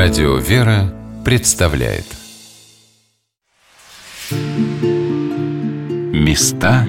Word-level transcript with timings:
Радио 0.00 0.36
«Вера» 0.36 0.94
представляет 1.24 2.04
Места 6.12 6.86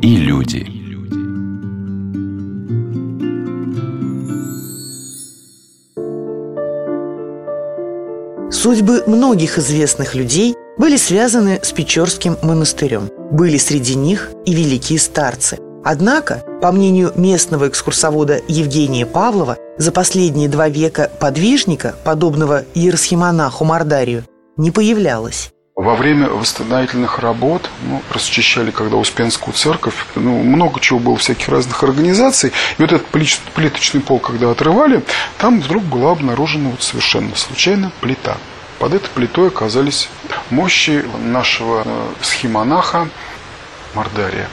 и 0.00 0.16
люди 0.16 0.68
Судьбы 8.52 9.02
многих 9.08 9.58
известных 9.58 10.14
людей 10.14 10.54
были 10.78 10.96
связаны 10.96 11.58
с 11.60 11.72
Печорским 11.72 12.36
монастырем. 12.40 13.10
Были 13.32 13.56
среди 13.56 13.96
них 13.96 14.30
и 14.44 14.54
великие 14.54 15.00
старцы. 15.00 15.58
Однако, 15.84 16.44
по 16.62 16.70
мнению 16.70 17.12
местного 17.16 17.66
экскурсовода 17.66 18.40
Евгения 18.46 19.06
Павлова, 19.06 19.56
за 19.78 19.92
последние 19.92 20.48
два 20.48 20.68
века 20.68 21.10
подвижника, 21.20 21.94
подобного 22.04 22.64
иеросхимонаху 22.74 23.64
Мордарию, 23.64 24.24
не 24.56 24.70
появлялось. 24.70 25.50
Во 25.74 25.94
время 25.94 26.30
восстановительных 26.30 27.18
работ, 27.18 27.68
ну, 27.82 28.00
расчищали 28.10 28.70
когда 28.70 28.96
Успенскую 28.96 29.52
церковь, 29.52 29.94
ну, 30.14 30.42
много 30.42 30.80
чего 30.80 30.98
было, 30.98 31.16
всяких 31.18 31.50
разных 31.50 31.82
организаций. 31.82 32.52
И 32.78 32.82
вот 32.82 32.92
этот 32.92 33.06
плиточный 33.08 34.00
пол, 34.00 34.18
когда 34.18 34.50
отрывали, 34.50 35.02
там 35.36 35.60
вдруг 35.60 35.84
была 35.84 36.12
обнаружена 36.12 36.70
вот 36.70 36.82
совершенно 36.82 37.36
случайно 37.36 37.92
плита. 38.00 38.38
Под 38.78 38.94
этой 38.94 39.10
плитой 39.10 39.48
оказались 39.48 40.08
мощи 40.48 41.04
нашего 41.22 41.82
э, 41.84 42.08
схемонаха 42.22 43.08
Мордария. 43.94 44.48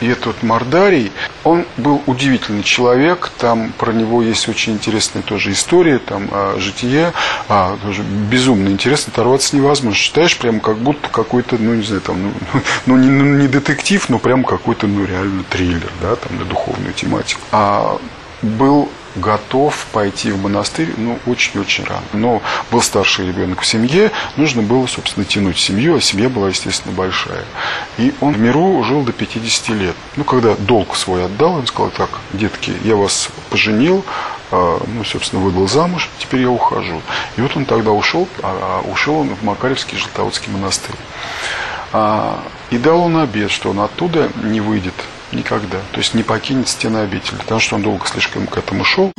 И 0.00 0.06
этот 0.06 0.42
Мордарий, 0.42 1.12
он 1.44 1.66
был 1.76 2.02
удивительный 2.06 2.62
человек, 2.62 3.30
там 3.38 3.72
про 3.76 3.92
него 3.92 4.22
есть 4.22 4.48
очень 4.48 4.72
интересная 4.72 5.22
тоже 5.22 5.52
история, 5.52 5.98
там 5.98 6.28
а, 6.32 6.56
житие, 6.58 7.12
а, 7.48 7.76
тоже 7.82 8.02
безумно 8.02 8.68
интересно, 8.68 9.12
оторваться 9.12 9.56
невозможно. 9.56 9.96
Считаешь 9.96 10.36
прям 10.38 10.60
как 10.60 10.78
будто 10.78 11.08
какой-то, 11.08 11.56
ну 11.58 11.74
не 11.74 11.82
знаю, 11.82 12.00
там, 12.00 12.22
ну, 12.22 12.32
ну, 12.86 12.96
не, 12.96 13.10
ну 13.10 13.24
не 13.36 13.48
детектив, 13.48 14.08
но 14.08 14.18
прям 14.18 14.44
какой-то, 14.44 14.86
ну 14.86 15.04
реально 15.04 15.44
триллер, 15.44 15.90
да, 16.00 16.16
там 16.16 16.38
на 16.38 16.44
духовную 16.44 16.94
тематику. 16.94 17.42
А 17.52 17.98
был 18.42 18.90
готов 19.16 19.86
пойти 19.92 20.30
в 20.30 20.40
монастырь, 20.40 20.92
ну, 20.96 21.18
очень-очень 21.26 21.84
рано. 21.84 22.02
Но 22.12 22.42
был 22.70 22.82
старший 22.82 23.26
ребенок 23.26 23.60
в 23.62 23.66
семье, 23.66 24.10
нужно 24.36 24.62
было, 24.62 24.86
собственно, 24.86 25.24
тянуть 25.24 25.58
семью, 25.58 25.96
а 25.96 26.00
семья 26.00 26.28
была, 26.28 26.48
естественно, 26.48 26.94
большая. 26.94 27.44
И 27.98 28.14
он 28.20 28.34
в 28.34 28.38
миру 28.38 28.82
жил 28.84 29.02
до 29.02 29.12
50 29.12 29.68
лет. 29.70 29.96
Ну, 30.16 30.24
когда 30.24 30.54
долг 30.54 30.96
свой 30.96 31.24
отдал, 31.24 31.54
он 31.54 31.66
сказал, 31.66 31.90
так, 31.90 32.10
детки, 32.32 32.72
я 32.84 32.96
вас 32.96 33.28
поженил, 33.50 34.04
а, 34.50 34.82
ну, 34.86 35.04
собственно, 35.04 35.42
выдал 35.42 35.68
замуж, 35.68 36.08
теперь 36.18 36.42
я 36.42 36.50
ухожу. 36.50 37.02
И 37.36 37.40
вот 37.40 37.56
он 37.56 37.64
тогда 37.64 37.90
ушел, 37.90 38.28
а 38.42 38.82
ушел 38.82 39.20
он 39.20 39.34
в 39.34 39.42
Макаревский 39.42 39.98
Желтоводский 39.98 40.52
монастырь. 40.52 40.96
А, 41.92 42.42
и 42.70 42.78
дал 42.78 43.02
он 43.02 43.16
обед, 43.16 43.50
что 43.50 43.70
он 43.70 43.80
оттуда 43.80 44.30
не 44.42 44.60
выйдет 44.60 44.94
Никогда. 45.32 45.78
То 45.92 45.98
есть 45.98 46.14
не 46.14 46.22
покинет 46.22 46.68
стены 46.68 46.98
обители, 46.98 47.36
потому 47.36 47.60
что 47.60 47.76
он 47.76 47.82
долго 47.82 48.06
слишком 48.06 48.46
к 48.46 48.56
этому 48.56 48.84
шел. 48.84 49.12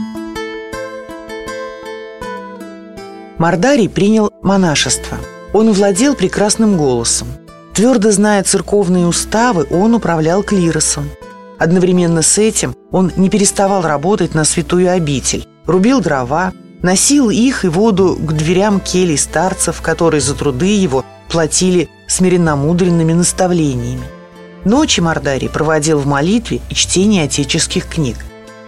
Мордарий 3.37 3.89
принял 3.89 4.31
монашество. 4.41 5.17
Он 5.53 5.71
владел 5.71 6.15
прекрасным 6.15 6.77
голосом. 6.77 7.27
Твердо 7.73 8.11
зная 8.11 8.43
церковные 8.43 9.07
уставы, 9.07 9.65
он 9.71 9.95
управлял 9.95 10.43
клиросом. 10.43 11.09
Одновременно 11.57 12.21
с 12.21 12.37
этим 12.37 12.75
он 12.91 13.11
не 13.15 13.29
переставал 13.29 13.81
работать 13.81 14.35
на 14.35 14.43
святую 14.43 14.91
обитель, 14.91 15.47
рубил 15.65 16.01
дрова, 16.01 16.53
носил 16.81 17.29
их 17.29 17.65
и 17.65 17.67
воду 17.67 18.17
к 18.19 18.33
дверям 18.33 18.79
келей 18.79 19.17
старцев, 19.17 19.81
которые 19.81 20.21
за 20.21 20.35
труды 20.35 20.75
его 20.75 21.05
платили 21.29 21.89
смиренномудренными 22.07 23.13
наставлениями. 23.13 24.20
Ночи 24.63 24.99
Мордарий 24.99 25.49
проводил 25.49 25.97
в 25.97 26.05
молитве 26.05 26.61
и 26.69 26.75
чтении 26.75 27.23
отеческих 27.23 27.87
книг. 27.87 28.17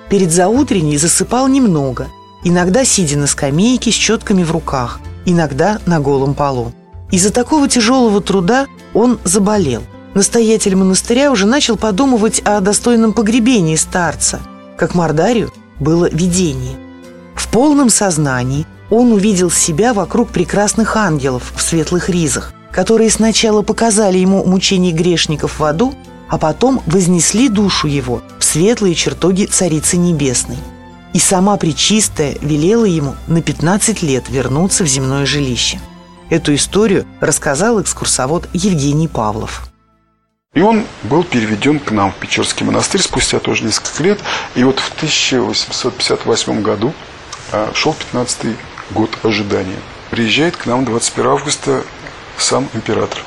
Перед 0.09 0.31
заутренней 0.31 0.97
засыпал 0.97 1.47
немного, 1.47 2.07
иногда 2.43 2.83
сидя 2.83 3.17
на 3.17 3.27
скамейке 3.27 3.91
с 3.91 3.95
четками 3.95 4.43
в 4.43 4.51
руках, 4.51 4.99
иногда 5.25 5.79
на 5.85 5.99
голом 5.99 6.33
полу. 6.33 6.71
Из-за 7.11 7.31
такого 7.31 7.69
тяжелого 7.69 8.21
труда 8.21 8.65
он 8.95 9.19
заболел. 9.23 9.83
Настоятель 10.15 10.75
монастыря 10.75 11.31
уже 11.31 11.45
начал 11.45 11.77
подумывать 11.77 12.39
о 12.41 12.59
достойном 12.59 13.13
погребении 13.13 13.75
старца, 13.75 14.39
как 14.77 14.95
Мордарию 14.95 15.51
было 15.79 16.09
видение. 16.09 16.75
В 17.35 17.47
полном 17.49 17.89
сознании 17.89 18.65
он 18.89 19.11
увидел 19.11 19.51
себя 19.51 19.93
вокруг 19.93 20.29
прекрасных 20.29 20.97
ангелов 20.97 21.53
в 21.55 21.61
светлых 21.61 22.09
ризах– 22.09 22.51
которые 22.73 23.11
сначала 23.11 23.61
показали 23.61 24.17
ему 24.17 24.43
мучение 24.43 24.91
грешников 24.91 25.59
в 25.59 25.63
аду, 25.63 25.93
а 26.27 26.39
потом 26.39 26.81
вознесли 26.87 27.47
душу 27.47 27.87
его 27.87 28.21
в 28.39 28.43
светлые 28.43 28.95
чертоги 28.95 29.45
Царицы 29.45 29.97
Небесной. 29.97 30.57
И 31.13 31.19
сама 31.19 31.55
Пречистая 31.57 32.35
велела 32.41 32.85
ему 32.85 33.15
на 33.27 33.43
15 33.43 34.01
лет 34.01 34.29
вернуться 34.29 34.83
в 34.83 34.87
земное 34.87 35.27
жилище. 35.27 35.79
Эту 36.31 36.55
историю 36.55 37.05
рассказал 37.21 37.79
экскурсовод 37.79 38.49
Евгений 38.53 39.07
Павлов. 39.07 39.67
И 40.55 40.61
он 40.61 40.85
был 41.03 41.23
переведен 41.23 41.79
к 41.79 41.91
нам 41.91 42.11
в 42.11 42.15
Печорский 42.15 42.65
монастырь 42.65 43.01
спустя 43.01 43.39
тоже 43.39 43.65
несколько 43.65 44.01
лет. 44.01 44.19
И 44.55 44.63
вот 44.63 44.79
в 44.79 44.91
1858 44.95 46.63
году 46.63 46.93
а, 47.51 47.71
шел 47.75 47.93
15 47.93 48.55
год 48.91 49.11
ожидания. 49.21 49.79
Приезжает 50.09 50.57
к 50.57 50.65
нам 50.65 50.85
21 50.85 51.31
августа 51.31 51.83
сам 52.37 52.69
император. 52.73 53.19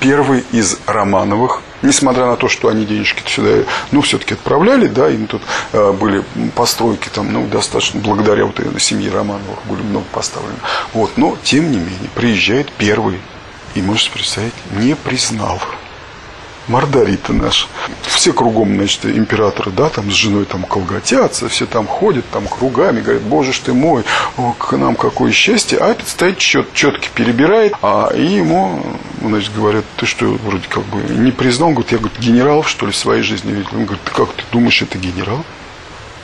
Первый 0.00 0.44
из 0.50 0.78
Романовых, 0.86 1.60
несмотря 1.82 2.26
на 2.26 2.36
то, 2.36 2.48
что 2.48 2.68
они 2.68 2.84
денежки 2.84 3.22
сюда, 3.28 3.64
ну, 3.92 4.00
все-таки 4.00 4.34
отправляли, 4.34 4.88
да, 4.88 5.08
им 5.08 5.28
тут 5.28 5.42
э, 5.72 5.92
были 5.92 6.24
постройки 6.56 7.08
там, 7.08 7.32
ну, 7.32 7.46
достаточно, 7.46 8.00
благодаря 8.00 8.46
вот 8.46 8.58
этой 8.58 8.80
семье 8.80 9.12
Романовых 9.12 9.64
были 9.66 9.82
много 9.82 10.06
поставлены. 10.12 10.58
Вот, 10.92 11.16
но, 11.16 11.36
тем 11.44 11.70
не 11.70 11.78
менее, 11.78 12.10
приезжает 12.14 12.72
первый, 12.72 13.20
и, 13.74 13.82
можете 13.82 14.10
представить, 14.10 14.54
не 14.72 14.96
признал 14.96 15.60
Мордарий-то 16.68 17.32
наш. 17.32 17.68
Все 18.02 18.32
кругом, 18.32 18.76
значит, 18.76 19.04
императоры, 19.04 19.72
да, 19.72 19.88
там 19.88 20.10
с 20.10 20.14
женой 20.14 20.44
там 20.44 20.62
колготятся, 20.62 21.48
все 21.48 21.66
там 21.66 21.86
ходят 21.86 22.24
там 22.30 22.46
кругами, 22.46 23.00
говорят, 23.00 23.22
боже 23.22 23.52
ж 23.52 23.58
ты 23.58 23.72
мой, 23.72 24.04
о, 24.36 24.52
к 24.52 24.72
нам 24.76 24.94
какое 24.94 25.32
счастье. 25.32 25.78
А 25.78 25.88
этот 25.88 26.08
стоит 26.08 26.38
чет, 26.38 26.72
четко 26.72 27.08
перебирает, 27.14 27.74
а 27.82 28.12
и 28.14 28.24
ему, 28.24 28.80
значит, 29.20 29.52
говорят, 29.54 29.84
ты 29.96 30.06
что, 30.06 30.26
вроде 30.26 30.66
как 30.68 30.84
бы 30.84 31.02
не 31.02 31.32
признал, 31.32 31.70
он 31.70 31.74
говорит, 31.74 31.92
я, 31.92 31.98
говорит, 31.98 32.18
генерал, 32.20 32.62
что 32.62 32.86
ли, 32.86 32.92
в 32.92 32.96
своей 32.96 33.22
жизни 33.22 33.50
видел. 33.50 33.70
Он 33.72 33.84
говорит, 33.84 34.04
ты 34.04 34.12
как 34.12 34.32
ты 34.32 34.44
думаешь, 34.52 34.80
это 34.82 34.98
генерал? 34.98 35.44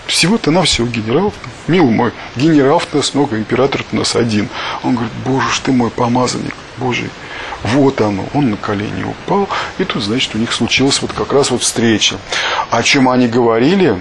Всего-то 0.07 0.51
на 0.51 0.63
все 0.63 0.87
генерал, 0.87 1.35
милый 1.67 1.91
мой, 1.91 2.13
генерал 2.35 2.83
у 2.93 2.97
нас 2.97 3.13
много, 3.13 3.37
император 3.37 3.85
у 3.93 3.97
нас 3.97 4.17
один. 4.17 4.49
Он 4.83 4.95
говорит, 4.95 5.13
боже 5.27 5.51
ж 5.51 5.59
ты 5.59 5.73
мой 5.73 5.91
помазанник, 5.91 6.55
божий. 6.79 7.11
Вот 7.65 8.01
оно, 8.01 8.25
он 8.35 8.51
на 8.51 8.57
колени 8.57 9.05
упал, 9.05 9.49
и 9.79 9.85
тут, 9.85 10.03
значит, 10.03 10.35
у 10.35 10.39
них 10.39 10.53
случилась 10.53 11.03
вот 11.03 11.13
как 11.13 11.33
раз 11.33 11.51
вот 11.51 11.63
встреча. 11.63 12.17
О 12.71 12.83
чем 12.83 13.09
они 13.09 13.29
говорили? 13.29 13.97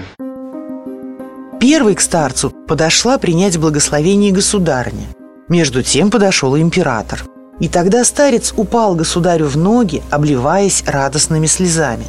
Первый 1.60 1.96
к 1.96 2.00
старцу 2.00 2.50
подошла 2.50 3.18
принять 3.18 3.58
благословение 3.58 4.32
государня. 4.32 5.06
Между 5.48 5.82
тем 5.82 6.10
подошел 6.10 6.54
и 6.54 6.60
император. 6.60 7.24
И 7.58 7.68
тогда 7.68 8.04
старец 8.04 8.54
упал 8.56 8.94
государю 8.94 9.46
в 9.46 9.56
ноги, 9.56 10.02
обливаясь 10.10 10.84
радостными 10.86 11.46
слезами. 11.46 12.04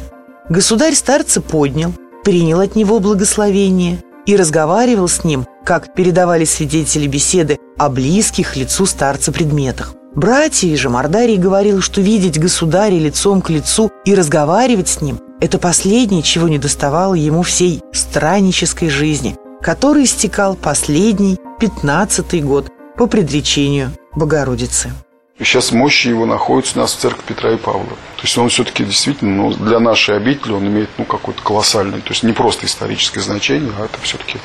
Государь 0.48 0.94
старца 0.94 1.40
поднял, 1.40 1.92
принял 2.22 2.60
от 2.60 2.76
него 2.76 3.00
благословение 3.00 3.98
и 4.26 4.36
разговаривал 4.36 5.08
с 5.08 5.24
ним, 5.24 5.46
как 5.64 5.94
передавали 5.94 6.44
свидетели 6.44 7.08
беседы 7.08 7.58
о 7.76 7.88
близких 7.88 8.56
лицу 8.56 8.86
старца 8.86 9.32
предметах. 9.32 9.94
Братья 10.14 10.76
же 10.76 10.90
Мордарий 10.90 11.36
говорил, 11.36 11.80
что 11.80 12.00
видеть 12.00 12.36
государя 12.36 12.98
лицом 12.98 13.40
к 13.40 13.48
лицу 13.48 13.92
и 14.04 14.12
разговаривать 14.12 14.88
с 14.88 15.00
ним– 15.00 15.20
это 15.40 15.58
последнее, 15.60 16.22
чего 16.22 16.48
не 16.48 16.58
доставало 16.58 17.14
ему 17.14 17.42
всей 17.42 17.80
страннической 17.92 18.88
жизни, 18.88 19.36
который 19.62 20.04
истекал 20.04 20.56
последний, 20.56 21.38
пятнадцатый 21.60 22.40
год 22.40 22.68
по 22.96 23.06
предречению 23.06 23.92
Богородицы. 24.16 24.90
Сейчас 25.38 25.70
мощи 25.70 26.08
его 26.08 26.26
находятся 26.26 26.78
у 26.78 26.82
нас 26.82 26.92
в 26.92 26.98
церкви 26.98 27.22
Петра 27.28 27.52
и 27.52 27.56
Павла. 27.56 27.86
То 28.16 28.22
есть 28.22 28.36
он 28.36 28.48
все-таки 28.48 28.84
действительно, 28.84 29.36
ну, 29.36 29.54
для 29.54 29.78
нашей 29.78 30.16
обители 30.16 30.52
он 30.52 30.66
имеет 30.66 30.90
ну, 30.98 31.04
какой-то 31.04 31.40
колоссальный, 31.40 32.00
то 32.00 32.10
есть 32.10 32.24
не 32.24 32.32
просто 32.32 32.66
историческое 32.66 33.20
значение, 33.20 33.72
а 33.78 33.84
это 33.84 33.96
все-таки 34.02 34.38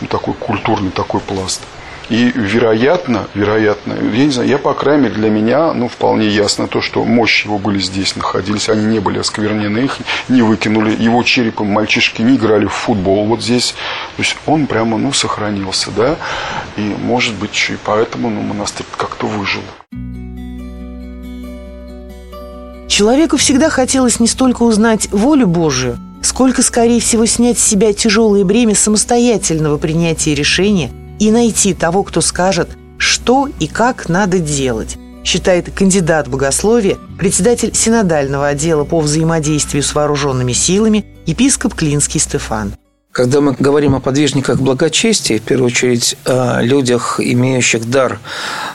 ну, 0.00 0.06
такой 0.06 0.34
культурный 0.34 0.92
такой 0.92 1.20
пласт. 1.20 1.60
И 2.08 2.32
вероятно, 2.34 3.26
вероятно, 3.34 3.92
я 3.92 4.24
не 4.24 4.30
знаю, 4.30 4.48
я, 4.48 4.56
по 4.56 4.72
крайней 4.72 5.04
мере, 5.04 5.14
для 5.14 5.28
меня, 5.28 5.74
ну, 5.74 5.88
вполне 5.88 6.26
ясно 6.28 6.66
то, 6.66 6.80
что 6.80 7.04
мощи 7.04 7.46
его 7.46 7.58
были 7.58 7.78
здесь 7.78 8.16
находились, 8.16 8.70
они 8.70 8.86
не 8.86 8.98
были 8.98 9.18
осквернены, 9.18 9.80
их 9.80 9.98
не 10.28 10.40
выкинули, 10.40 10.96
его 10.98 11.22
черепом 11.22 11.68
мальчишки 11.68 12.22
не 12.22 12.36
играли 12.36 12.64
в 12.64 12.72
футбол 12.72 13.26
вот 13.26 13.42
здесь. 13.42 13.74
То 14.16 14.22
есть 14.22 14.36
он 14.46 14.66
прямо, 14.66 14.96
ну, 14.96 15.12
сохранился, 15.12 15.90
да, 15.90 16.16
и, 16.78 16.80
может 16.80 17.34
быть, 17.34 17.66
и 17.68 17.76
поэтому, 17.84 18.30
ну, 18.30 18.40
монастырь 18.40 18.86
как-то 18.96 19.26
выжил. 19.26 19.62
Человеку 22.88 23.36
всегда 23.36 23.68
хотелось 23.68 24.18
не 24.18 24.28
столько 24.28 24.62
узнать 24.62 25.10
волю 25.12 25.46
Божию, 25.46 25.98
сколько, 26.22 26.62
скорее 26.62 27.02
всего, 27.02 27.26
снять 27.26 27.58
с 27.58 27.64
себя 27.64 27.92
тяжелое 27.92 28.44
бремя 28.44 28.74
самостоятельного 28.74 29.76
принятия 29.76 30.34
решения 30.34 30.90
и 31.18 31.30
найти 31.30 31.74
того, 31.74 32.02
кто 32.02 32.20
скажет, 32.20 32.70
что 32.98 33.48
и 33.60 33.66
как 33.66 34.08
надо 34.08 34.38
делать, 34.38 34.96
считает 35.24 35.72
кандидат 35.74 36.28
богословия, 36.28 36.96
председатель 37.18 37.74
синодального 37.74 38.48
отдела 38.48 38.84
по 38.84 39.00
взаимодействию 39.00 39.82
с 39.82 39.94
вооруженными 39.94 40.52
силами 40.52 41.04
епископ 41.26 41.74
Клинский 41.74 42.20
Стефан. 42.20 42.74
Когда 43.12 43.40
мы 43.40 43.56
говорим 43.58 43.96
о 43.96 44.00
подвижниках 44.00 44.60
благочестия, 44.60 45.38
в 45.38 45.42
первую 45.42 45.66
очередь 45.66 46.16
о 46.24 46.60
людях, 46.60 47.18
имеющих 47.18 47.90
дар 47.90 48.20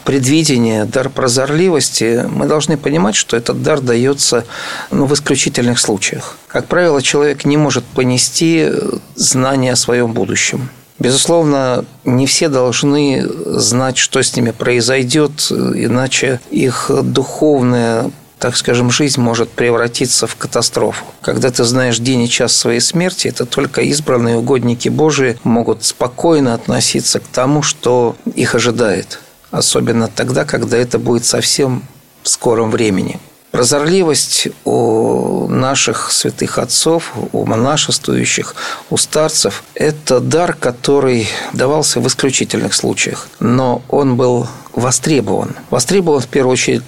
предвидения, 0.03 0.85
дар 0.85 1.09
прозорливости, 1.09 2.25
мы 2.29 2.45
должны 2.45 2.75
понимать, 2.75 3.15
что 3.15 3.37
этот 3.37 3.63
дар 3.63 3.79
дается 3.79 4.43
ну, 4.91 5.05
в 5.05 5.13
исключительных 5.13 5.79
случаях. 5.79 6.37
Как 6.47 6.65
правило, 6.67 7.01
человек 7.01 7.45
не 7.45 7.55
может 7.55 7.85
понести 7.85 8.69
знания 9.15 9.71
о 9.71 9.77
своем 9.77 10.11
будущем. 10.11 10.69
Безусловно, 11.03 11.85
не 12.05 12.25
все 12.25 12.47
должны 12.47 13.25
знать, 13.45 13.97
что 13.97 14.23
с 14.23 14.35
ними 14.35 14.51
произойдет, 14.51 15.51
иначе 15.51 16.39
их 16.49 16.89
духовная 17.03 18.11
так 18.39 18.57
скажем, 18.57 18.91
жизнь 18.91 19.21
может 19.21 19.49
превратиться 19.49 20.27
в 20.27 20.35
катастрофу. 20.35 21.05
Когда 21.21 21.49
ты 21.49 21.63
знаешь 21.63 21.99
день 21.99 22.23
и 22.23 22.29
час 22.29 22.53
своей 22.53 22.81
смерти, 22.81 23.29
это 23.29 23.45
только 23.45 23.79
избранные 23.79 24.35
угодники 24.35 24.89
Божии 24.89 25.37
могут 25.45 25.85
спокойно 25.85 26.53
относиться 26.53 27.21
к 27.21 27.23
тому, 27.23 27.61
что 27.61 28.17
их 28.35 28.53
ожидает. 28.53 29.21
Особенно 29.49 30.09
тогда, 30.09 30.43
когда 30.43 30.75
это 30.75 30.99
будет 30.99 31.23
совсем 31.23 31.83
в 32.21 32.27
скором 32.27 32.69
времени. 32.69 33.17
Прозорливость 33.53 34.47
у 34.65 35.47
наших 35.47 36.11
святых 36.11 36.57
отцов, 36.57 37.13
у 37.33 37.45
монашествующих, 37.45 38.55
у 38.89 38.97
старцев– 38.97 39.63
это 39.75 40.19
дар, 40.19 40.55
который 40.59 41.29
давался 41.53 41.99
в 41.99 42.07
исключительных 42.07 42.73
случаях, 42.73 43.27
но 43.39 43.83
он 43.89 44.15
был 44.15 44.47
востребован. 44.73 45.55
Востребован 45.69 46.21
в 46.21 46.27
первую 46.29 46.53
очередь 46.53 46.81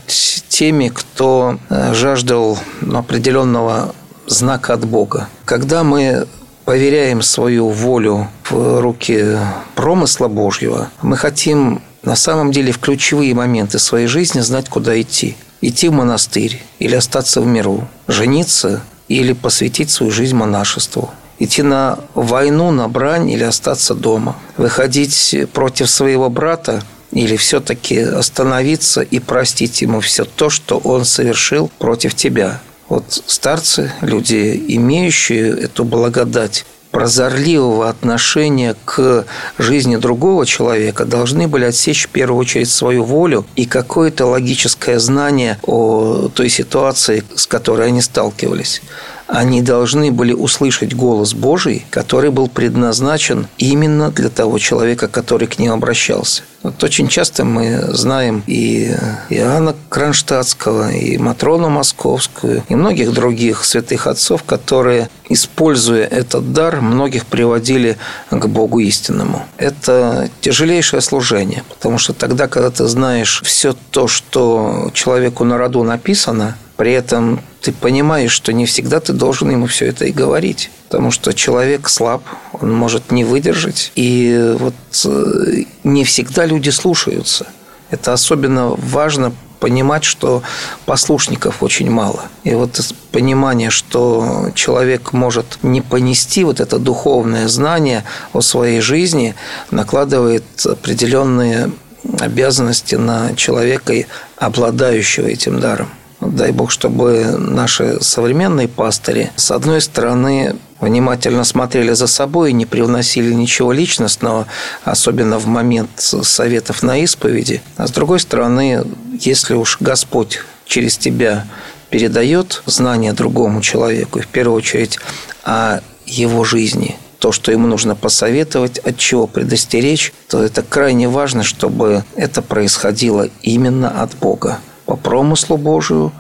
теми, 0.50 0.88
кто 0.88 1.60
э, 1.70 1.94
жаждал 1.94 2.58
определенного 2.92 3.94
знака 4.26 4.74
от 4.74 4.88
Бога. 4.88 5.30
Когда 5.46 5.84
мы 5.84 6.28
поверяем 6.66 7.22
свою 7.22 7.70
волю 7.70 8.28
в 8.50 8.82
руки 8.82 9.38
промысла 9.76 10.30
Божьего, 10.30 10.90
мы 11.04 11.16
хотим 11.16 11.84
на 12.02 12.16
самом 12.16 12.52
деле 12.52 12.72
в 12.72 12.80
ключевые 12.80 13.36
моменты 13.36 13.78
своей 13.78 14.08
жизни 14.08 14.40
знать, 14.40 14.68
куда 14.68 15.00
идти 15.00 15.38
идти 15.62 15.90
в 15.90 15.94
монастырь 15.94 16.63
или 16.80 16.96
остаться 16.96 17.42
в 17.42 17.46
миру, 17.46 17.88
жениться 18.07 18.81
или 19.07 19.34
посвятить 19.34 19.90
свою 19.90 20.12
жизнь 20.12 20.36
монашеству, 20.36 21.12
идти 21.40 21.62
на 21.62 22.00
войну, 22.13 22.72
на 22.72 22.88
брань 22.88 23.30
или 23.30 23.44
остаться 23.44 23.94
дома, 23.94 24.36
выходить 24.57 25.36
против 25.54 25.90
своего 25.90 26.30
брата 26.30 26.84
или 27.12 27.38
все-таки 27.38 28.00
остановиться 28.00 29.02
и 29.02 29.19
простить 29.19 29.81
ему 29.81 30.02
все 30.02 30.25
то, 30.25 30.50
что 30.50 30.78
он 30.78 31.06
совершил 31.06 31.72
против 31.80 32.13
тебя. 32.16 32.62
Вот 32.90 33.24
старцы, 33.25 33.92
люди, 34.01 34.63
имеющие 34.68 35.50
эту 35.50 35.86
благодать, 35.86 36.66
прозорливого 36.96 37.90
отношения 37.90 38.74
к 38.86 39.26
жизни 39.58 39.98
другого 39.98 40.46
человека 40.46 41.04
должны 41.04 41.50
были 41.50 41.66
отсечь 41.66 42.06
в 42.06 42.10
первую 42.10 42.40
очередь 42.40 42.70
свою 42.70 43.04
волю 43.04 43.46
и 43.58 43.66
какое-то 43.66 44.26
логическое 44.26 44.98
знание 44.98 45.60
о 45.64 46.30
той 46.34 46.48
ситуации, 46.48 47.26
с 47.36 47.48
которой 47.48 47.88
они 47.90 48.02
сталкивались 48.02 48.82
они 49.27 49.62
должны 49.62 50.12
были 50.12 50.33
услышать 50.33 50.94
голос 50.94 51.33
Божий, 51.33 51.86
который 51.89 52.30
был 52.30 52.48
предназначен 52.48 53.48
именно 53.57 54.12
для 54.12 54.30
того 54.30 54.60
человека, 54.60 55.07
который 55.07 55.48
к 55.48 55.60
ним 55.60 55.74
обращался. 55.74 56.44
Вот 56.63 56.83
очень 56.83 57.07
часто 57.07 57.45
мы 57.45 57.80
знаем 57.94 58.44
и 58.48 58.95
Иоанна 59.30 59.75
Кронштадтского, 59.89 60.92
и 60.92 61.16
Матрону 61.19 61.69
Московскую, 61.69 62.63
и 62.69 62.75
многих 62.75 63.13
других 63.13 63.63
святых 63.63 64.07
отцов, 64.07 64.44
которые, 64.44 65.10
используя 65.30 66.06
этот 66.06 66.54
дар, 66.54 66.81
многих 66.81 67.27
приводили 67.27 67.98
к 68.31 68.48
Богу 68.48 68.80
истинному. 68.80 69.45
Это 69.57 70.30
тяжелейшее 70.42 71.01
служение, 71.01 71.63
потому 71.69 72.00
что 72.00 72.13
тогда, 72.13 72.48
когда 72.48 72.72
ты 72.72 72.88
знаешь 72.88 73.44
все 73.45 73.75
то, 73.92 74.07
что 74.07 74.89
человеку 74.94 75.44
на 75.44 75.60
роду 75.60 75.83
написано, 75.83 76.57
при 76.77 76.92
этом 76.92 77.42
ты 77.62 77.72
понимаешь, 77.72 78.31
что 78.31 78.54
не 78.54 78.66
всегда 78.66 79.00
ты 79.00 79.13
должен 79.13 79.50
ему 79.50 79.68
все 79.68 79.88
это 79.88 80.06
и 80.06 80.12
говорить. 80.12 80.69
Потому 80.89 81.12
что 81.12 81.33
человек 81.33 81.89
слаб, 81.89 82.24
он 82.54 82.74
может 82.74 83.12
не 83.12 83.24
выдержать. 83.24 83.92
И 83.95 84.56
вот 84.60 84.75
э, 85.06 85.63
не 85.83 86.04
всегда 86.04 86.45
люди 86.45 86.69
слушаются. 86.69 87.48
Это 87.89 88.13
особенно 88.13 88.69
важно 88.69 89.33
понимать, 89.60 90.04
что 90.04 90.44
послушников 90.86 91.63
очень 91.63 91.89
мало. 91.89 92.25
И 92.44 92.54
вот 92.54 92.80
понимание, 93.12 93.69
что 93.69 94.51
человек 94.54 95.13
может 95.13 95.60
не 95.63 95.81
понести 95.81 96.44
вот 96.44 96.60
это 96.60 96.77
духовное 96.77 97.48
знание 97.48 98.04
о 98.33 98.42
своей 98.42 98.81
жизни, 98.81 99.33
накладывает 99.72 100.44
определенные 100.66 101.72
обязанности 102.19 102.95
на 102.95 103.36
человека, 103.36 103.94
обладающего 104.38 105.27
этим 105.27 105.60
даром. 105.60 105.89
Дай 106.22 106.52
Бог, 106.52 106.72
чтобы 106.72 107.36
наши 107.38 107.98
современные 108.02 108.68
пастыри, 108.68 109.32
с 109.36 109.52
одной 109.52 109.82
стороны, 109.82 110.56
внимательно 110.80 111.44
смотрели 111.44 111.94
за 111.94 112.08
собой 112.08 112.52
и 112.52 112.54
не 112.54 112.66
привносили 112.66 113.34
ничего 113.34 113.72
личностного, 113.72 114.48
особенно 114.84 115.40
в 115.40 115.48
момент 115.48 115.90
советов 115.96 116.84
на 116.84 117.00
исповеди. 117.00 117.62
А 117.78 117.88
с 117.88 117.92
другой 117.92 118.20
стороны, 118.20 118.84
если 119.20 119.54
уж 119.54 119.78
Господь 119.80 120.40
через 120.66 120.98
тебя 120.98 121.46
передает 121.90 122.64
знания 122.66 123.14
другому 123.14 123.62
человеку, 123.62 124.20
и 124.20 124.24
в 124.24 124.28
первую 124.28 124.58
очередь 124.58 125.00
о 125.44 125.80
его 126.06 126.44
жизни, 126.44 126.98
то, 127.20 127.32
что 127.32 127.52
ему 127.52 127.68
нужно 127.68 127.96
посоветовать, 127.96 128.78
от 128.80 128.98
чего 128.98 129.28
предостеречь, 129.28 130.14
то 130.30 130.44
это 130.44 130.62
крайне 130.62 131.08
важно, 131.08 131.44
чтобы 131.44 132.04
это 132.16 132.42
происходило 132.42 133.30
именно 133.42 134.01
от 134.01 134.16
Бога 134.16 134.60
по 134.86 134.96
промыслу 134.96 135.58
Божию 135.58 136.12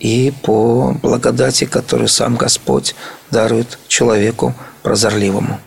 и 0.00 0.32
по 0.42 0.94
благодати, 1.02 1.64
которую 1.64 2.08
сам 2.08 2.36
Господь 2.36 2.94
дарует 3.30 3.78
человеку 3.88 4.54
прозорливому. 4.82 5.58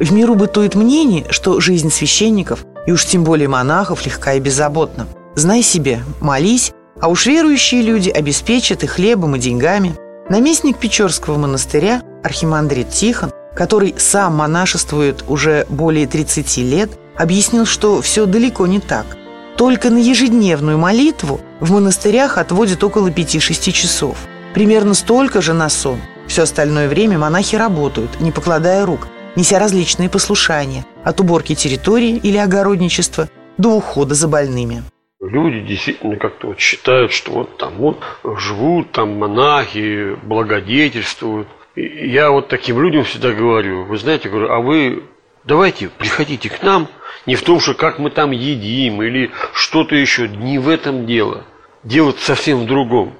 В 0.00 0.12
миру 0.12 0.34
бытует 0.34 0.74
мнение, 0.74 1.26
что 1.30 1.60
жизнь 1.60 1.90
священников, 1.90 2.64
и 2.86 2.92
уж 2.92 3.06
тем 3.06 3.22
более 3.22 3.48
монахов, 3.48 4.04
легка 4.04 4.34
и 4.34 4.40
беззаботна. 4.40 5.06
Знай 5.36 5.62
себе, 5.62 6.00
молись, 6.20 6.72
а 7.00 7.08
уж 7.08 7.26
верующие 7.26 7.82
люди 7.82 8.10
обеспечат 8.10 8.82
и 8.82 8.86
хлебом, 8.88 9.36
и 9.36 9.38
деньгами. 9.38 9.94
Наместник 10.28 10.78
Печорского 10.78 11.38
монастыря, 11.38 12.02
архимандрит 12.24 12.90
Тихон, 12.90 13.30
который 13.54 13.94
сам 13.98 14.36
монашествует 14.36 15.24
уже 15.28 15.66
более 15.68 16.08
30 16.08 16.56
лет, 16.58 16.90
объяснил, 17.16 17.66
что 17.66 18.00
все 18.02 18.26
далеко 18.26 18.66
не 18.66 18.80
так– 18.80 19.06
только 19.56 19.90
на 19.90 19.98
ежедневную 19.98 20.78
молитву 20.78 21.40
в 21.60 21.72
монастырях 21.72 22.38
отводят 22.38 22.82
около 22.82 23.08
5-6 23.08 23.72
часов. 23.72 24.16
Примерно 24.54 24.94
столько 24.94 25.40
же 25.40 25.52
на 25.52 25.68
сон. 25.68 25.98
Все 26.26 26.42
остальное 26.42 26.88
время 26.88 27.18
монахи 27.18 27.56
работают, 27.56 28.20
не 28.20 28.32
покладая 28.32 28.86
рук, 28.86 29.08
неся 29.36 29.58
различные 29.58 30.08
послушания, 30.08 30.84
от 31.04 31.20
уборки 31.20 31.54
территории 31.54 32.16
или 32.16 32.36
огородничества 32.36 33.28
до 33.58 33.76
ухода 33.76 34.14
за 34.14 34.28
больными. 34.28 34.82
Люди 35.20 35.60
действительно 35.60 36.16
как-то 36.16 36.48
вот 36.48 36.58
считают, 36.58 37.12
что 37.12 37.32
вот 37.32 37.56
там 37.56 37.74
вот 37.76 38.02
живут 38.38 38.90
там 38.92 39.18
монахи, 39.18 40.16
благодетельствуют. 40.22 41.46
И 41.76 42.08
я 42.08 42.30
вот 42.30 42.48
таким 42.48 42.82
людям 42.82 43.04
всегда 43.04 43.32
говорю, 43.32 43.84
вы 43.84 43.96
знаете, 43.98 44.28
говорю, 44.28 44.50
а 44.50 44.60
вы 44.60 45.04
давайте 45.44 45.88
приходите 45.88 46.48
к 46.50 46.62
нам– 46.62 46.88
не 47.26 47.36
в 47.36 47.42
том, 47.42 47.60
что 47.60 47.74
как 47.74 47.98
мы 47.98 48.10
там 48.10 48.30
едим 48.32 49.02
или 49.02 49.30
что-то 49.54 49.94
еще. 49.94 50.28
Не 50.28 50.58
в 50.58 50.68
этом 50.68 51.06
дело. 51.06 51.44
Дело 51.84 52.14
совсем 52.18 52.60
в 52.60 52.66
другом. 52.66 53.14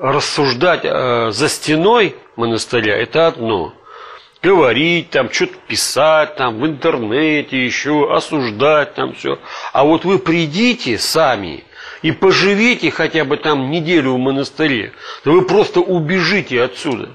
Рассуждать 0.00 0.84
э, 0.84 1.30
за 1.30 1.48
стеной 1.48 2.16
монастыря– 2.36 2.96
это 2.98 3.26
одно. 3.26 3.74
говорить, 4.42 5.10
там 5.10 5.30
что-то 5.30 5.54
писать, 5.66 6.36
там 6.36 6.60
в 6.60 6.66
интернете 6.66 7.62
еще, 7.62 8.10
осуждать 8.10 8.94
там 8.94 9.14
все. 9.14 9.38
А 9.72 9.84
вот 9.84 10.06
вы 10.06 10.18
придите 10.18 10.96
сами 10.96 11.64
и 12.00 12.10
поживите 12.10 12.90
хотя 12.90 13.26
бы 13.26 13.36
там 13.36 13.70
неделю 13.70 14.14
в 14.14 14.18
монастыре, 14.18 14.94
то 15.24 15.32
вы 15.32 15.42
просто 15.42 15.80
убежите 15.80 16.62
отсюда. 16.62 17.10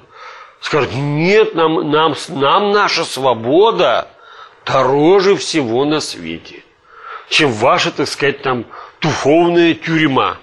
Скажете, 0.62 0.98
нет, 0.98 1.56
нам, 1.56 1.90
нам, 1.90 2.16
нам 2.30 2.72
наша 2.72 3.04
свобода 3.04 4.08
дороже 4.66 5.36
всего 5.36 5.86
на 5.86 6.00
свете, 6.00 6.64
чем 7.30 7.52
ваша, 7.52 7.92
так 7.92 8.08
сказать, 8.08 8.42
там 8.42 8.66
духовная 9.02 9.74
тюрьма. 9.74 10.38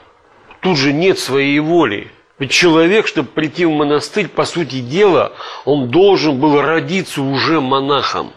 Тут 0.60 0.78
же 0.78 0.92
нет 0.92 1.18
своей 1.18 1.58
воли. 1.58 2.10
Ведь 2.38 2.50
человек, 2.50 3.06
чтобы 3.06 3.28
прийти 3.28 3.64
в 3.64 3.70
монастырь, 3.70 4.28
по 4.28 4.44
сути 4.44 4.80
дела, 4.80 5.32
он 5.64 5.90
должен 5.90 6.40
был 6.40 6.60
родиться 6.60 7.22
уже 7.22 7.60
монахом. 7.60 8.32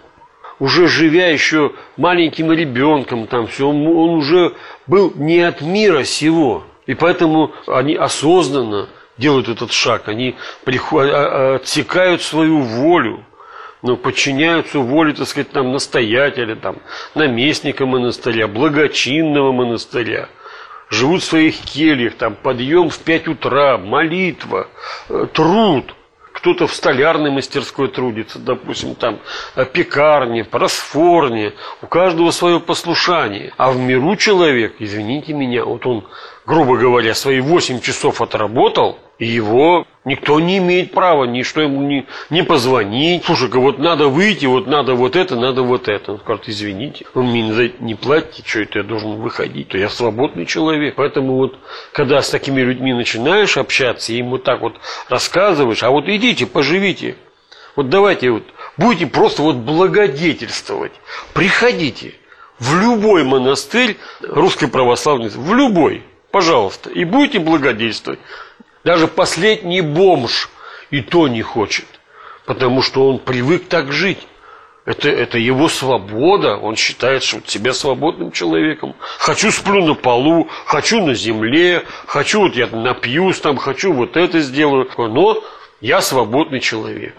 Уже 0.59 0.87
живя 0.87 1.29
еще 1.29 1.73
маленьким 1.97 2.51
ребенком, 2.51 3.27
там 3.27 3.47
все, 3.47 3.67
он, 3.67 3.85
он 3.87 4.09
уже 4.11 4.53
был 4.87 5.11
не 5.15 5.41
от 5.41 5.61
мира 5.61 6.03
сего. 6.03 6.63
И 6.85 6.93
поэтому 6.93 7.51
они 7.67 7.95
осознанно 7.95 8.87
делают 9.17 9.49
этот 9.49 9.71
шаг, 9.71 10.07
они 10.07 10.35
приходят, 10.63 11.13
а, 11.13 11.17
а, 11.17 11.55
отсекают 11.55 12.21
свою 12.21 12.61
волю, 12.61 13.25
но 13.81 13.97
подчиняются 13.97 14.79
воле, 14.79 15.13
так 15.13 15.27
сказать, 15.27 15.51
там, 15.51 15.71
настоятеля, 15.71 16.55
там, 16.55 16.77
наместника 17.13 17.85
монастыря, 17.85 18.47
благочинного 18.47 19.51
монастыря– 19.51 20.29
живут 20.89 21.21
в 21.21 21.25
своих 21.25 21.59
кельях, 21.61 22.15
там 22.15 22.35
подъем 22.35 22.89
в 22.89 22.99
5 22.99 23.27
утра, 23.27 23.77
молитва, 23.77 24.67
э, 25.09 25.27
труд. 25.33 25.95
Кто-то 26.33 26.67
в 26.67 26.73
столярной 26.73 27.31
мастерской 27.31 27.87
трудится, 27.87 28.39
допустим, 28.39 28.95
там 28.95 29.19
э, 29.55 29.65
пекарне, 29.65 30.43
просфорне. 30.43 31.53
У 31.81 31.87
каждого 31.87 32.31
свое 32.31 32.59
послушание. 32.59 33.53
А 33.57 33.71
в 33.71 33.77
миру 33.77 34.15
человек, 34.15 34.75
извините 34.79 35.33
меня, 35.33 35.63
вот 35.65 35.85
он, 35.85 36.07
грубо 36.45 36.77
говоря, 36.77 37.13
свои 37.13 37.39
8 37.39 37.79
часов 37.79 38.21
отработал, 38.21 38.99
и 39.17 39.25
его 39.25 39.87
никто 40.05 40.39
не 40.39 40.59
имеет 40.59 40.91
права 40.91 41.25
ни 41.25 41.41
что 41.41 41.61
ему 41.61 41.81
не, 41.81 42.05
не 42.29 42.43
позвонить. 42.43 43.25
Слушай, 43.25 43.49
вот 43.49 43.79
надо 43.79 44.07
выйти, 44.07 44.45
вот 44.45 44.67
надо 44.67 44.93
вот 44.95 45.15
это, 45.15 45.35
надо 45.35 45.63
вот 45.63 45.87
это. 45.87 46.13
Он 46.13 46.19
скажет, 46.19 46.47
извините, 46.47 47.05
вы 47.13 47.23
мне 47.23 47.53
за 47.53 47.69
не 47.79 47.95
платите, 47.95 48.47
что 48.47 48.61
это 48.61 48.79
я 48.79 48.83
должен 48.83 49.15
выходить, 49.15 49.69
то 49.69 49.77
я 49.77 49.89
свободный 49.89 50.45
человек. 50.45 50.95
Поэтому 50.95 51.35
вот, 51.35 51.57
когда 51.91 52.21
с 52.21 52.29
такими 52.29 52.61
людьми 52.61 52.93
начинаешь 52.93 53.57
общаться, 53.57 54.13
и 54.13 54.21
вот 54.21 54.43
так 54.43 54.61
вот 54.61 54.75
рассказываешь, 55.09 55.83
а 55.83 55.89
вот 55.89 56.07
идите, 56.07 56.45
поживите. 56.45 57.15
Вот 57.75 57.89
давайте 57.89 58.31
вот, 58.31 58.43
будете 58.77 59.07
просто 59.07 59.41
вот 59.41 59.57
благодетельствовать. 59.57 60.93
Приходите 61.33 62.13
в 62.59 62.79
любой 62.79 63.23
монастырь 63.23 63.97
русской 64.21 64.67
православной, 64.67 65.29
в 65.29 65.53
любой, 65.53 66.03
пожалуйста, 66.31 66.89
и 66.89 67.03
будете 67.03 67.39
благодействовать. 67.39 68.19
Даже 68.85 69.07
последний 69.07 69.81
бомж 69.81 70.49
и 70.91 71.01
то 71.01 71.27
не 71.27 71.41
хочет, 71.41 71.87
потому 72.45 72.83
что 72.83 73.09
он 73.09 73.17
привык 73.17 73.67
так 73.67 73.91
жить. 73.91 74.27
Это, 74.85 75.09
это 75.09 75.39
его 75.39 75.67
свобода, 75.67 76.57
он 76.57 76.75
считает 76.75 77.23
что 77.23 77.41
себя 77.47 77.73
свободным 77.73 78.31
человеком. 78.31 78.95
Хочу 79.17 79.49
сплю 79.49 79.83
на 79.83 79.95
полу, 79.95 80.47
хочу 80.67 81.03
на 81.03 81.15
земле, 81.15 81.83
хочу 82.05 82.41
вот 82.41 82.55
я 82.55 82.67
напьюсь 82.67 83.39
там, 83.39 83.57
хочу 83.57 83.91
вот 83.91 84.15
это 84.15 84.39
сделаю, 84.41 84.87
но 84.95 85.43
я 85.81 86.01
свободный 86.01 86.59
человек. 86.59 87.15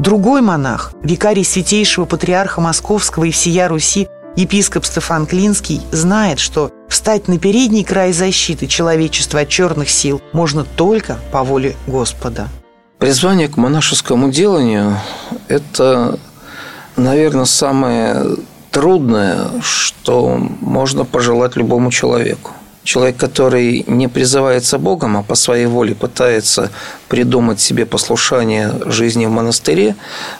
Другой 0.00 0.42
монах, 0.42 0.94
викарий 1.04 1.44
святейшего 1.44 2.06
патриарха 2.06 2.60
Московского 2.60 3.24
и 3.24 3.30
всея 3.30 3.68
Руси 3.68 4.08
Епископ 4.36 4.84
Стефан 4.84 5.26
Клинский 5.26 5.80
знает, 5.90 6.38
что 6.38 6.70
встать 6.88 7.28
на 7.28 7.38
передний 7.38 7.84
край 7.84 8.12
защиты 8.12 8.66
человечества 8.66 9.40
от 9.40 9.48
черных 9.48 9.90
сил 9.90 10.22
можно 10.32 10.64
только 10.64 11.18
по 11.32 11.42
воле 11.42 11.76
Господа. 11.86 12.48
Призвание 12.98 13.48
к 13.48 13.56
монашескому 13.56 14.30
деланию– 14.30 14.96
это, 15.48 16.18
наверное, 16.96 17.46
самое 17.46 18.36
трудное, 18.70 19.50
что 19.62 20.36
можно 20.60 21.04
пожелать 21.04 21.56
любому 21.56 21.90
человеку. 21.90 22.52
Человек, 22.84 23.16
который 23.16 23.84
не 23.86 24.08
призывается 24.08 24.78
Богом, 24.78 25.16
а 25.16 25.22
по 25.22 25.34
своей 25.34 25.66
воле 25.66 25.94
пытается 25.94 26.70
придумать 27.08 27.60
себе 27.60 27.86
послушание 27.86 28.72
жизни 28.86 29.26
в 29.26 29.30
монастыре, 29.30 29.96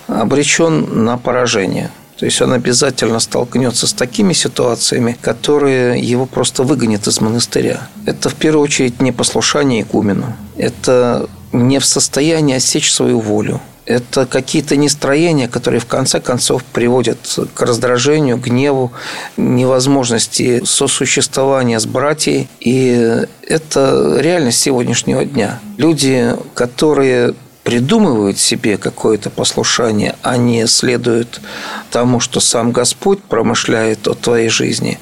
обречен 0.06 1.04
на 1.04 1.18
поражение– 1.18 1.90
то 2.18 2.24
есть 2.24 2.42
он 2.42 2.52
обязательно 2.52 3.20
столкнется 3.20 3.86
с 3.86 3.92
такими 3.92 4.32
ситуациями, 4.32 5.16
которые 5.20 6.00
его 6.00 6.26
просто 6.26 6.64
выгонят 6.64 7.06
из 7.06 7.20
монастыря. 7.20 7.88
Это 8.06 8.28
в 8.28 8.34
первую 8.34 8.64
очередь 8.64 9.00
не 9.00 9.12
послушание 9.12 9.82
игумену. 9.82 10.36
Это 10.56 11.28
не 11.52 11.78
в 11.78 11.84
состоянии 11.84 12.56
осечь 12.56 12.92
свою 12.92 13.20
волю. 13.20 13.60
Это 13.86 14.26
какие-то 14.26 14.76
нестроения, 14.76 15.48
которые 15.48 15.80
в 15.80 15.86
конце 15.86 16.20
концов 16.20 16.62
приводят 16.64 17.18
к 17.54 17.62
раздражению, 17.62 18.36
гневу, 18.36 18.92
невозможности 19.36 20.62
сосуществования 20.64 21.78
с 21.78 21.86
братьей. 21.86 22.48
И 22.60 23.24
это 23.46 24.18
реальность 24.20 24.60
сегодняшнего 24.60 25.24
дня. 25.24 25.60
Люди, 25.78 26.34
которые 26.54 27.34
придумывают 27.68 28.38
себе 28.38 28.78
какое-то 28.78 29.28
послушание, 29.28 30.14
а 30.22 30.38
не 30.38 30.66
следуют 30.66 31.42
тому, 31.90 32.18
что 32.18 32.40
сам 32.40 32.72
Господь 32.72 33.22
промышляет 33.22 34.08
о 34.08 34.14
твоей 34.14 34.48
жизни, 34.48 34.98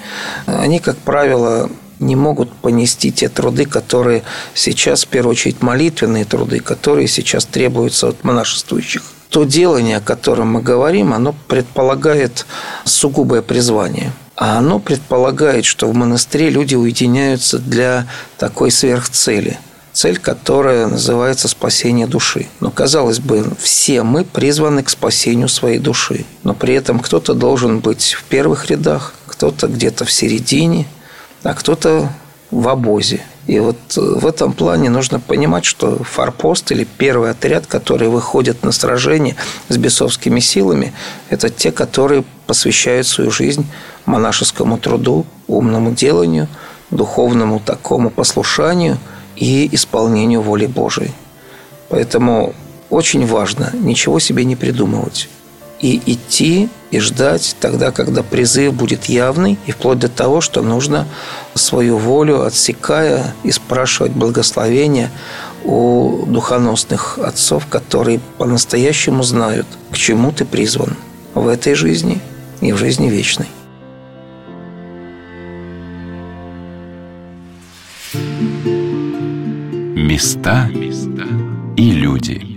они, 0.47 0.81
как 0.81 0.97
правило, 0.97 1.71
не 2.01 2.17
могут 2.17 2.53
понести 2.53 3.13
те 3.13 3.29
труды, 3.29 3.67
которые 3.67 4.25
сейчас, 4.53 5.05
в 5.05 5.07
первую 5.07 5.31
очередь, 5.31 5.63
молитвенные 5.63 6.25
труды, 6.25 6.59
которые 6.59 7.07
сейчас 7.07 7.47
требуются 7.47 8.09
от 8.09 8.25
монашествующих. 8.25 9.05
То 9.31 9.45
делание, 9.45 9.99
о 9.99 10.01
котором 10.01 10.49
мы 10.49 10.61
говорим, 10.61 11.13
оно 11.13 11.37
предполагает 11.47 12.47
сугубое 12.85 13.43
призвание. 13.43 14.11
А 14.35 14.59
оно 14.59 14.81
предполагает, 14.81 15.65
что 15.67 15.87
в 15.87 15.95
монастыре 15.95 16.51
люди 16.51 16.75
уединяются 16.75 17.61
для 17.61 18.09
такой 18.39 18.73
сверхцели– 18.73 19.57
цель, 19.97 20.19
которая 20.19 20.89
называется 20.89 21.49
спасение 21.49 22.07
души. 22.07 22.49
Но, 22.61 22.71
казалось 22.71 23.19
бы, 23.19 23.47
все 23.59 24.03
мы 24.03 24.25
призваны 24.25 24.83
к 24.83 24.91
спасению 24.91 25.49
своей 25.49 25.79
души. 25.79 26.27
Но 26.45 26.53
при 26.53 26.75
этом 26.75 27.01
кто-то 27.01 27.33
должен 27.33 27.79
быть 27.81 28.13
в 28.13 28.25
первых 28.25 28.67
рядах, 28.67 29.15
кто-то 29.27 29.69
где-то 29.69 30.05
в 30.05 30.13
середине, 30.13 30.87
а 31.43 31.55
кто-то 31.55 32.13
в 32.51 32.69
обозе. 32.69 33.23
И 33.47 33.59
вот 33.59 33.79
э, 33.97 34.01
в 34.01 34.27
этом 34.27 34.53
плане 34.53 34.91
нужно 34.91 35.19
понимать, 35.19 35.65
что 35.65 36.05
форпост 36.05 36.71
или 36.73 36.85
первый 36.85 37.31
отряд, 37.31 37.67
который 37.67 38.09
выходит 38.09 38.65
на 38.65 38.73
сражение 38.73 39.37
с 39.69 39.79
бесовскими 39.79 40.41
силами, 40.41 40.93
это 41.31 41.49
те, 41.49 41.73
которые 41.73 42.23
посвящают 42.47 43.07
свою 43.07 43.31
жизнь 43.31 43.67
монашескому 44.05 44.77
труду, 44.77 45.25
умному 45.47 45.93
деланию, 45.93 46.49
духовному 46.91 47.61
такому 47.61 48.11
послушанию– 48.11 48.99
и 49.37 49.69
исполнению 49.75 50.43
воли 50.43 50.67
Божией. 50.67 51.13
Поэтому 51.89 52.55
очень 52.91 53.27
важно 53.27 53.71
ничего 53.75 54.19
себе 54.19 54.45
не 54.45 54.57
придумывать. 54.57 55.29
И 55.81 56.01
идти, 56.07 56.71
и 56.91 57.01
ждать 57.01 57.55
тогда, 57.61 57.91
когда 57.91 58.23
призыв 58.23 58.73
будет 58.73 59.07
явный, 59.07 59.59
и 59.67 59.73
вплоть 59.73 59.99
до 59.99 60.09
того, 60.09 60.41
что 60.41 60.63
нужно 60.63 61.07
свою 61.55 61.99
волю, 61.99 62.45
отсекая, 62.45 63.35
и 63.43 63.51
спрашивать 63.51 64.13
благословения 64.13 65.11
у 65.65 66.25
духоносных 66.27 67.19
отцов, 67.19 67.67
которые 67.67 68.21
по-настоящему 68.39 69.23
знают, 69.23 69.67
к 69.91 69.97
чему 69.97 70.33
ты 70.33 70.45
призван 70.45 70.97
в 71.35 71.47
этой 71.49 71.75
жизни 71.75 72.21
и 72.63 72.73
в 72.73 72.79
жизни 72.79 73.11
вечной. 73.11 73.49
Места 80.17 80.71
и 81.77 81.91
люди. 81.91 82.56